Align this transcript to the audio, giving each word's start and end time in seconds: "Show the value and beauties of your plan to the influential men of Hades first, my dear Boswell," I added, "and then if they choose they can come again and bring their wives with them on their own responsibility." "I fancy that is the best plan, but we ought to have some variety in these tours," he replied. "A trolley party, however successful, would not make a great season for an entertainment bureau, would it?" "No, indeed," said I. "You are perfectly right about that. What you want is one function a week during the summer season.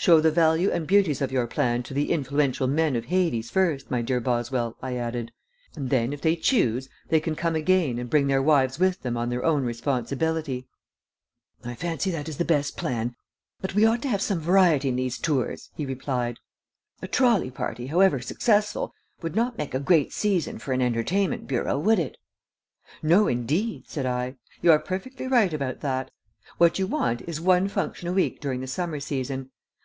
"Show 0.00 0.18
the 0.20 0.30
value 0.32 0.70
and 0.70 0.86
beauties 0.86 1.20
of 1.20 1.30
your 1.30 1.46
plan 1.46 1.82
to 1.82 1.92
the 1.92 2.10
influential 2.10 2.66
men 2.66 2.96
of 2.96 3.04
Hades 3.04 3.50
first, 3.50 3.90
my 3.90 4.00
dear 4.00 4.18
Boswell," 4.18 4.74
I 4.80 4.96
added, 4.96 5.30
"and 5.76 5.90
then 5.90 6.14
if 6.14 6.22
they 6.22 6.36
choose 6.36 6.88
they 7.10 7.20
can 7.20 7.36
come 7.36 7.54
again 7.54 7.98
and 7.98 8.08
bring 8.08 8.26
their 8.26 8.42
wives 8.42 8.78
with 8.78 9.02
them 9.02 9.18
on 9.18 9.28
their 9.28 9.44
own 9.44 9.62
responsibility." 9.62 10.66
"I 11.64 11.74
fancy 11.74 12.10
that 12.12 12.30
is 12.30 12.38
the 12.38 12.46
best 12.46 12.78
plan, 12.78 13.14
but 13.60 13.74
we 13.74 13.84
ought 13.84 14.00
to 14.00 14.08
have 14.08 14.22
some 14.22 14.38
variety 14.40 14.88
in 14.88 14.96
these 14.96 15.18
tours," 15.18 15.68
he 15.74 15.84
replied. 15.84 16.38
"A 17.02 17.06
trolley 17.06 17.50
party, 17.50 17.88
however 17.88 18.22
successful, 18.22 18.94
would 19.20 19.36
not 19.36 19.58
make 19.58 19.74
a 19.74 19.78
great 19.78 20.14
season 20.14 20.58
for 20.58 20.72
an 20.72 20.80
entertainment 20.80 21.46
bureau, 21.46 21.78
would 21.78 21.98
it?" 21.98 22.16
"No, 23.02 23.28
indeed," 23.28 23.86
said 23.86 24.06
I. 24.06 24.36
"You 24.62 24.72
are 24.72 24.78
perfectly 24.78 25.28
right 25.28 25.52
about 25.52 25.80
that. 25.80 26.10
What 26.56 26.78
you 26.78 26.86
want 26.86 27.20
is 27.28 27.38
one 27.38 27.68
function 27.68 28.08
a 28.08 28.14
week 28.14 28.40
during 28.40 28.62
the 28.62 28.66
summer 28.66 28.98
season. 28.98 29.50